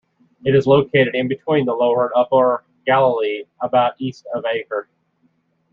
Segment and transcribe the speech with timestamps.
[0.43, 4.89] It is located in between the lower and upper Galilee, about east of Acre.